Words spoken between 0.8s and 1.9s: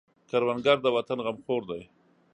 د وطن غمخور دی